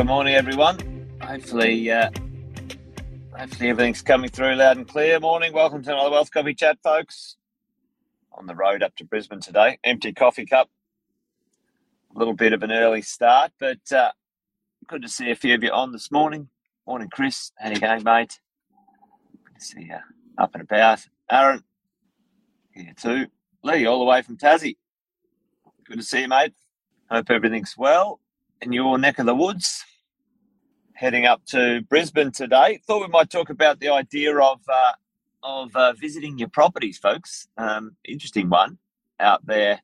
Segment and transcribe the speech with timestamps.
[0.00, 0.78] Good morning, everyone.
[1.20, 2.08] Hopefully, uh,
[3.36, 5.20] hopefully everything's coming through loud and clear.
[5.20, 5.52] Morning.
[5.52, 7.36] Welcome to another Wealth Coffee Chat, folks.
[8.32, 9.78] On the road up to Brisbane today.
[9.84, 10.70] Empty coffee cup.
[12.16, 14.12] A little bit of an early start, but uh,
[14.86, 16.48] good to see a few of you on this morning.
[16.86, 17.52] Morning, Chris.
[17.58, 18.40] How you going, mate?
[19.44, 19.98] Good to see you
[20.38, 21.00] up and about.
[21.30, 21.62] Aaron,
[22.72, 23.26] here too.
[23.62, 24.78] Lee, all the way from Tassie.
[25.84, 26.54] Good to see you, mate.
[27.10, 28.18] Hope everything's well
[28.62, 29.84] in your neck of the woods.
[31.00, 32.78] Heading up to Brisbane today.
[32.86, 34.92] Thought we might talk about the idea of uh,
[35.42, 37.48] of uh, visiting your properties, folks.
[37.56, 38.76] Um, interesting one
[39.18, 39.80] out there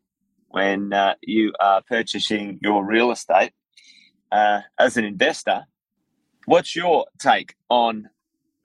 [0.49, 3.53] when uh, you are purchasing your real estate
[4.31, 5.65] uh, as an investor.
[6.45, 8.11] What's your take on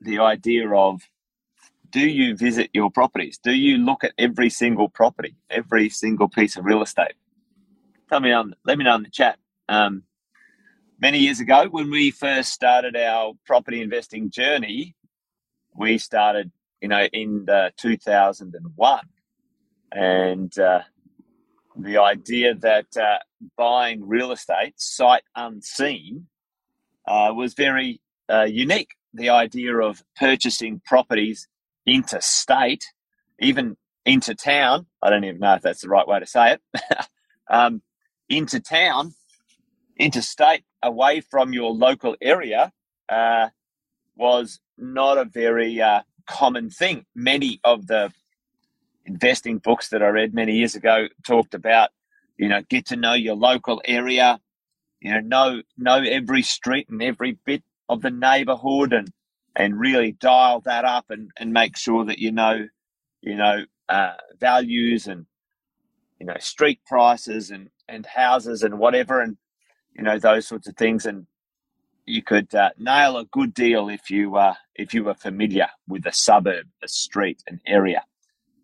[0.02, 1.00] the idea of
[1.88, 3.38] do you visit your properties?
[3.38, 7.14] Do you look at every single property, every single piece of real estate?
[8.10, 9.38] Tell me on, let me know in the chat.
[9.70, 10.02] Um,
[11.02, 14.94] many years ago, when we first started our property investing journey,
[15.74, 19.00] we started, you know, in 2001,
[19.90, 20.80] and uh,
[21.76, 23.18] the idea that uh,
[23.56, 26.28] buying real estate sight unseen
[27.08, 28.00] uh, was very
[28.30, 28.94] uh, unique.
[29.12, 31.48] The idea of purchasing properties
[31.84, 32.84] interstate,
[33.40, 34.86] even into town.
[35.02, 36.82] I don't even know if that's the right way to say it.
[37.50, 37.82] um,
[38.28, 39.14] into town,
[39.98, 42.72] interstate, away from your local area,
[43.08, 43.48] uh,
[44.16, 47.04] was not a very uh, common thing.
[47.14, 48.12] Many of the
[49.06, 51.90] investing books that I read many years ago talked about,
[52.36, 54.40] you know, get to know your local area,
[55.00, 59.10] you know, know know every street and every bit of the neighborhood and
[59.54, 62.66] and really dial that up and, and make sure that you know,
[63.20, 65.26] you know, uh, values and
[66.18, 69.36] you know, street prices and and houses and whatever and
[69.94, 71.26] you know those sorts of things and
[72.06, 76.06] you could uh, nail a good deal if you uh, if you were familiar with
[76.06, 78.04] a suburb, a street, an area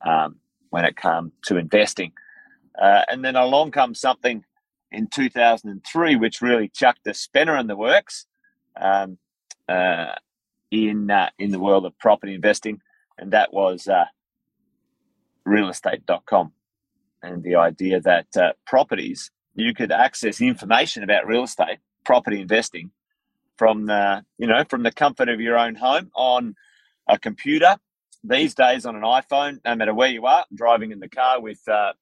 [0.05, 0.37] um,
[0.71, 2.13] when it comes to investing.
[2.81, 4.45] Uh, and then along comes something
[4.91, 8.27] in 2003 which really chucked a spanner in the works
[8.81, 9.19] um,
[9.69, 10.15] uh,
[10.71, 12.81] in uh, in the world of property investing,
[13.19, 14.05] and that was uh,
[15.47, 16.53] realestate.com
[17.23, 18.27] and the idea that
[18.67, 22.93] properties you could access information about real estate, property investing
[23.59, 26.57] from the you know from the comfort of your own home on
[27.09, 27.77] a computer.
[28.25, 31.61] These days on an iPhone, no matter where you are, driving in the car with
[31.69, 31.93] uh,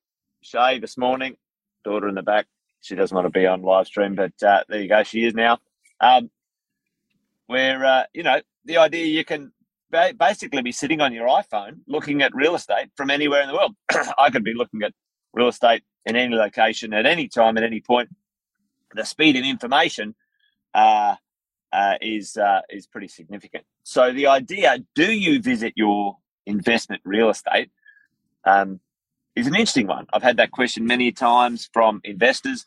[0.43, 1.37] Shay this morning,
[1.85, 2.47] daughter in the back.
[2.83, 5.03] She doesn't want to be on live stream, but uh, there you go.
[5.05, 5.59] She is now.
[6.01, 6.31] Um,
[7.47, 9.53] where uh, you know the idea you can
[9.91, 13.55] ba- basically be sitting on your iPhone looking at real estate from anywhere in the
[13.55, 13.75] world.
[14.19, 14.93] I could be looking at
[15.35, 18.09] real estate in any location at any time at any point.
[18.95, 20.15] The speed of information
[20.75, 21.17] uh,
[21.73, 23.65] uh, is uh, is pretty significant.
[23.83, 27.71] So the idea: do you visit your investment real estate?
[28.45, 28.81] Um,
[29.35, 30.07] is an interesting one.
[30.15, 32.65] I've had that question many times from investors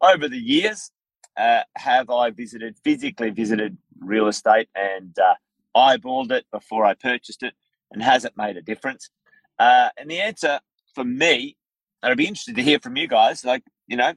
[0.00, 0.90] over the years.
[1.36, 5.34] Uh, have I visited physically visited real estate and uh,
[5.76, 7.54] eyeballed it before I purchased it,
[7.92, 9.10] and has it made a difference?
[9.58, 10.58] Uh, and the answer
[10.94, 11.56] for me
[12.02, 13.44] I'd be interested to hear from you guys.
[13.44, 14.14] Like, you know,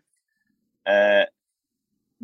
[0.86, 1.26] uh,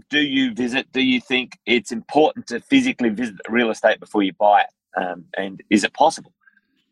[0.10, 0.92] do you visit?
[0.92, 5.02] Do you think it's important to physically visit real estate before you buy it?
[5.02, 6.34] Um, and is it possible?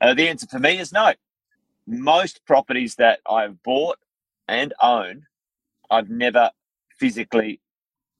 [0.02, 1.14] Uh, the answer for me is no.
[1.88, 3.98] Most properties that I've bought
[4.48, 5.24] and own,
[5.90, 6.52] I've never
[7.00, 7.62] physically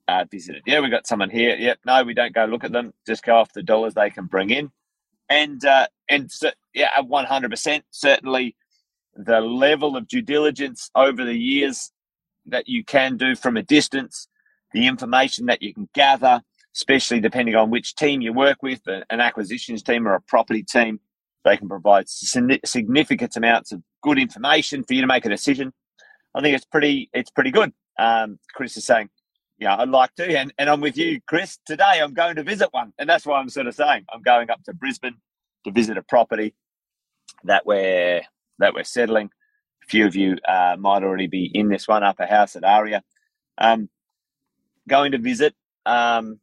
[0.08, 0.64] uh, visited.
[0.66, 1.56] Yeah, we got someone here.
[1.58, 2.94] Yep, no, we don't go look at them.
[3.06, 4.72] Just go off the dollars they can bring in,
[5.30, 8.56] and uh, and so, yeah, one hundred percent certainly
[9.18, 11.92] the level of due diligence over the years
[12.46, 14.28] that you can do from a distance,
[14.74, 16.42] the information that you can gather,
[16.76, 21.00] especially depending on which team you work with, an acquisitions team or a property team,
[21.44, 25.74] they can provide significant amounts of good information for you to make a decision.
[26.36, 27.74] I think it's pretty it's pretty good.
[27.98, 29.10] Um, Chris is saying,
[29.58, 31.58] yeah, I'd like to, and, and I'm with you, Chris.
[31.66, 34.52] Today I'm going to visit one, and that's why I'm sort of saying I'm going
[34.52, 35.16] up to Brisbane
[35.66, 36.54] to visit a property
[37.44, 38.22] that we're
[38.60, 39.30] that we're settling.
[39.84, 43.04] A few of you uh, might already be in this one, Upper House at Aria.
[43.58, 43.90] Um,
[44.88, 45.56] going to visit
[45.86, 46.40] um,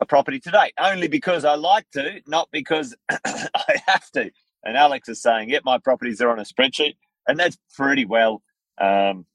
[0.00, 4.30] a property today, only because I like to, not because I have to.
[4.64, 6.96] And Alex is saying, "Yep, my properties are on a spreadsheet,"
[7.28, 8.42] and that's pretty well,
[8.78, 9.26] um,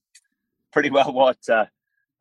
[0.74, 1.38] pretty well what.
[1.50, 1.66] Uh,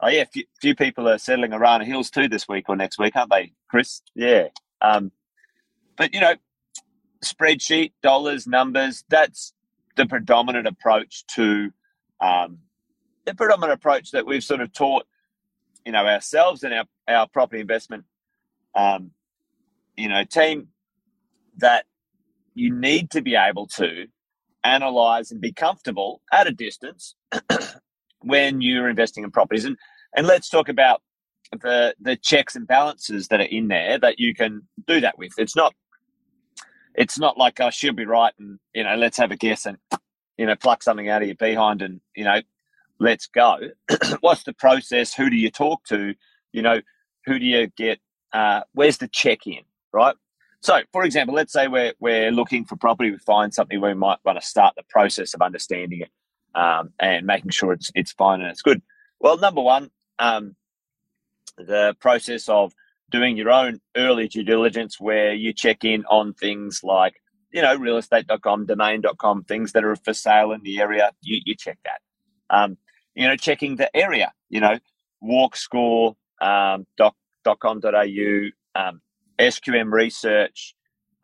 [0.01, 3.17] oh yeah, few, few people are settling Arana Hills too this week or next week,
[3.17, 4.03] aren't they, Chris?
[4.15, 4.49] Yeah.
[4.81, 5.13] Um,
[5.97, 6.35] but you know,
[7.25, 9.05] spreadsheet, dollars, numbers.
[9.09, 9.53] That's
[9.97, 11.71] the predominant approach to
[12.21, 12.59] um,
[13.27, 15.07] the predominant approach that we've sort of taught
[15.85, 18.05] you know, ourselves and our, our property investment,
[18.75, 19.11] um,
[19.97, 20.69] you know, team
[21.59, 21.87] that
[22.55, 24.07] you need to be able to
[24.65, 27.15] analyze and be comfortable at a distance
[28.21, 29.65] when you're investing in properties.
[29.65, 29.77] And
[30.17, 31.03] and let's talk about
[31.53, 35.33] the the checks and balances that are in there that you can do that with.
[35.39, 35.75] It's not
[37.01, 39.79] it's not like oh, she'll be right and you know let's have a guess and
[40.37, 42.41] you know pluck something out of your behind and you know
[43.01, 43.57] let's go.
[44.21, 45.15] What's the process?
[45.15, 46.15] Who do you talk to?
[46.53, 46.81] You know,
[47.27, 47.99] who do you get?
[48.33, 49.63] Uh, where's the check in?
[49.93, 50.15] Right.
[50.63, 53.11] So, for example, let's say we're we're looking for property.
[53.11, 56.11] We find something we might want to start the process of understanding it
[56.55, 58.83] um, and making sure it's it's fine and it's good.
[59.19, 60.55] Well, number one, um,
[61.57, 62.73] the process of
[63.11, 67.15] doing your own early due diligence where you check in on things like,
[67.53, 71.79] you know, realestate.com, domain.com, things that are for sale in the area, you, you check
[71.85, 72.01] that.
[72.51, 72.77] Um,
[73.15, 74.79] you know, checking the area, you know,
[75.21, 77.15] walk score, um, doc,
[77.45, 79.01] .com.au, um,
[79.39, 80.75] SQM research,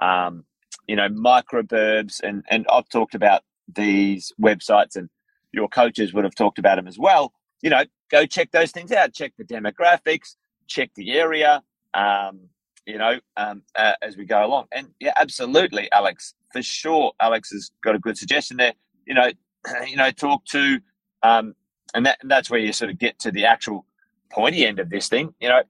[0.00, 0.44] um,
[0.86, 3.42] you know, microburbs, and, and I've talked about
[3.74, 5.08] these websites and
[5.52, 7.32] your coaches would have talked about them as well.
[7.62, 9.14] You know, go check those things out.
[9.14, 10.36] Check the demographics,
[10.66, 11.62] check the area,
[11.96, 12.40] um,
[12.86, 14.66] you know, um, uh, as we go along.
[14.72, 17.12] And yeah, absolutely, Alex, for sure.
[17.20, 18.74] Alex has got a good suggestion there.
[19.06, 19.30] You know,
[19.86, 20.78] you know, talk to,
[21.22, 21.54] um,
[21.94, 23.86] and that, that's where you sort of get to the actual
[24.30, 25.34] pointy end of this thing.
[25.40, 25.62] You know,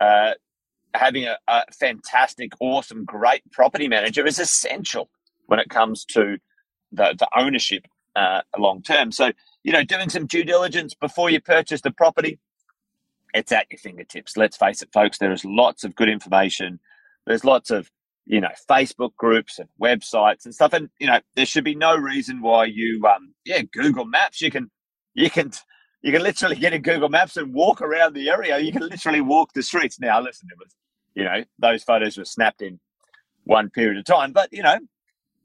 [0.00, 0.32] uh,
[0.94, 5.10] having a, a fantastic, awesome, great property manager is essential
[5.46, 6.38] when it comes to
[6.92, 7.86] the, the ownership
[8.16, 9.12] uh, long term.
[9.12, 9.32] So
[9.64, 12.38] you know, doing some due diligence before you purchase the property,
[13.34, 14.36] it's at your fingertips.
[14.36, 16.80] Let's face it, folks, there is lots of good information.
[17.26, 17.90] There's lots of,
[18.26, 20.72] you know, Facebook groups and websites and stuff.
[20.72, 24.50] And, you know, there should be no reason why you, um, yeah, Google Maps, you
[24.50, 24.70] can,
[25.14, 25.52] you can,
[26.02, 28.58] you can literally get in Google Maps and walk around the area.
[28.58, 29.98] You can literally walk the streets.
[30.00, 30.74] Now, listen, it was,
[31.14, 32.80] you know, those photos were snapped in
[33.44, 34.78] one period of time, but, you know,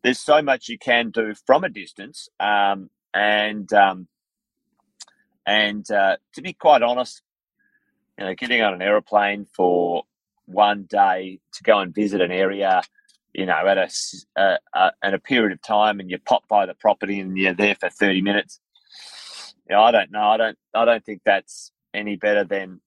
[0.03, 2.29] there's so much you can do from a distance.
[2.39, 4.07] Um, and um,
[5.45, 7.21] and uh, to be quite honest,
[8.17, 10.03] you know, getting on an aeroplane for
[10.45, 12.81] one day to go and visit an area,
[13.33, 13.89] you know, at a
[14.35, 17.75] uh, uh, a period of time, and you pop by the property and you're there
[17.75, 18.59] for thirty minutes.
[19.69, 20.21] You know, I don't know.
[20.21, 20.57] I don't.
[20.73, 22.81] I don't think that's any better than.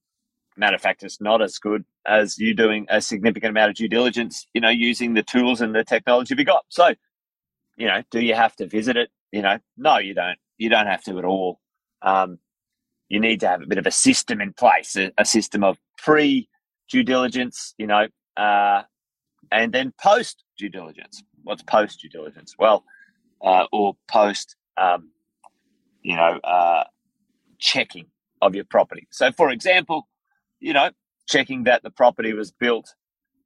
[0.56, 3.88] Matter of fact, it's not as good as you doing a significant amount of due
[3.88, 4.46] diligence.
[4.52, 6.64] You know, using the tools and the technology we got.
[6.68, 6.94] So,
[7.76, 9.10] you know, do you have to visit it?
[9.32, 10.38] You know, no, you don't.
[10.58, 11.60] You don't have to at all.
[12.02, 12.38] Um,
[13.10, 15.78] you need to have a bit of a system in place, a, a system of
[15.98, 16.48] pre
[16.88, 18.06] due diligence, you know,
[18.38, 18.82] uh,
[19.52, 21.22] and then post due diligence.
[21.42, 22.54] What's post due diligence?
[22.58, 22.84] Well,
[23.42, 25.10] uh, or post, um,
[26.02, 26.84] you know, uh,
[27.58, 28.06] checking
[28.40, 29.06] of your property.
[29.10, 30.08] So, for example,
[30.60, 30.90] you know,
[31.28, 32.94] checking that the property was built.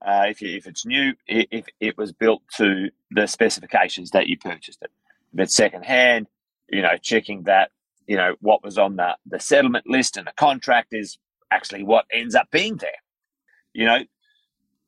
[0.07, 4.37] Uh, if, you, if it's new, if it was built to the specifications that you
[4.37, 4.91] purchased it.
[5.33, 6.27] If it's secondhand,
[6.69, 7.71] you know, checking that,
[8.06, 11.19] you know, what was on the, the settlement list and the contract is
[11.51, 12.91] actually what ends up being there.
[13.73, 14.01] You know,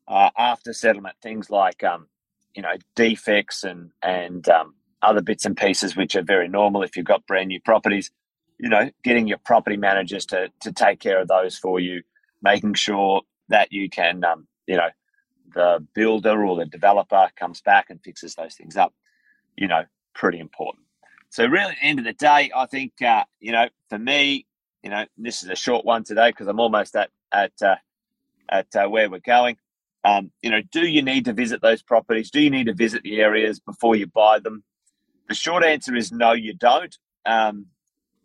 [0.08, 2.06] uh, after settlement, things like, um,
[2.54, 6.96] you know, defects and, and um, other bits and pieces, which are very normal if
[6.96, 8.10] you've got brand new properties,
[8.58, 12.02] you know, getting your property managers to, to take care of those for you,
[12.42, 14.88] making sure that you can, um, you know,
[15.54, 18.94] the builder or the developer comes back and fixes those things up.
[19.56, 20.85] You know, pretty important.
[21.30, 24.46] So really, at the end of the day, I think uh, you know, for me,
[24.82, 27.76] you know, this is a short one today because I'm almost at at uh,
[28.48, 29.56] at uh, where we're going.
[30.04, 32.30] Um, you know, do you need to visit those properties?
[32.30, 34.62] Do you need to visit the areas before you buy them?
[35.28, 36.96] The short answer is no, you don't.
[37.24, 37.66] Um,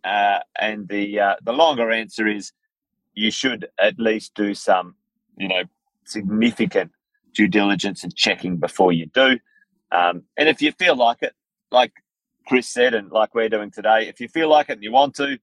[0.03, 2.51] uh, and the uh, the longer answer is
[3.13, 4.95] you should at least do some,
[5.37, 5.63] you know,
[6.05, 6.91] significant
[7.33, 9.39] due diligence and checking before you do.
[9.91, 11.33] Um, and if you feel like it,
[11.71, 11.93] like
[12.47, 15.15] Chris said, and like we're doing today, if you feel like it and you want
[15.15, 15.37] to,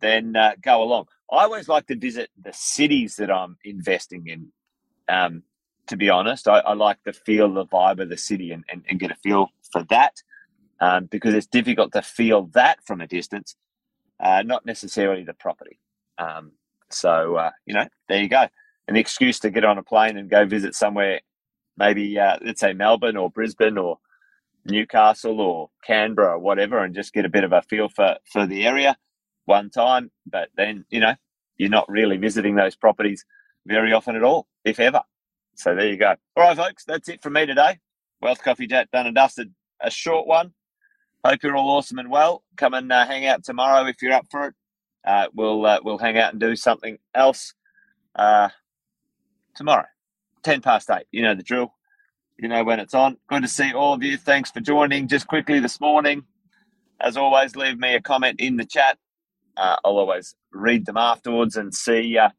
[0.00, 1.06] then uh, go along.
[1.30, 4.52] I always like to visit the cities that I'm investing in.
[5.08, 5.42] Um,
[5.88, 8.84] to be honest, I, I, like to feel the vibe of the city and, and,
[8.88, 10.22] and get a feel for that
[10.80, 13.56] um, because it's difficult to feel that from a distance,
[14.20, 15.78] uh, not necessarily the property.
[16.18, 16.52] Um,
[16.90, 18.48] so, uh, you know, there you go.
[18.86, 21.20] An excuse to get on a plane and go visit somewhere,
[21.76, 23.98] maybe, uh, let's say Melbourne or Brisbane or
[24.70, 28.46] Newcastle or Canberra or whatever, and just get a bit of a feel for for
[28.46, 28.96] the area
[29.46, 30.10] one time.
[30.26, 31.14] But then you know
[31.58, 33.24] you're not really visiting those properties
[33.66, 35.02] very often at all, if ever.
[35.56, 36.16] So there you go.
[36.36, 37.78] All right, folks, that's it from me today.
[38.22, 39.54] Wealth Coffee Chat done and dusted.
[39.82, 40.52] A short one.
[41.24, 42.44] Hope you're all awesome and well.
[42.56, 44.54] Come and uh, hang out tomorrow if you're up for it.
[45.06, 47.54] uh, we'll uh, we'll hang out and do something else
[48.16, 48.48] uh,
[49.56, 49.86] tomorrow,
[50.44, 51.06] ten past eight.
[51.12, 51.74] You know the drill.
[52.38, 53.16] You know when it's on.
[53.28, 54.16] Good to see all of you.
[54.16, 55.08] Thanks for joining.
[55.08, 56.22] Just quickly this morning,
[57.00, 58.96] as always, leave me a comment in the chat.
[59.56, 62.30] Uh, I'll always read them afterwards and see uh,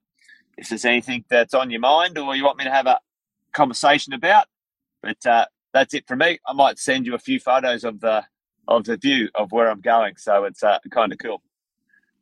[0.58, 3.00] if there's anything that's on your mind or you want me to have a
[3.51, 4.46] conversation about.
[5.03, 6.39] But uh, that's it from me.
[6.48, 8.24] I might send you a few photos of the
[8.70, 11.41] of the view of where I'm going, so it's uh, kind of cool.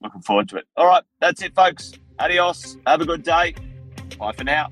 [0.01, 0.65] Looking forward to it.
[0.75, 1.93] All right, that's it, folks.
[2.17, 2.77] Adios.
[2.88, 3.53] Have a good day.
[4.17, 4.69] Bye for now.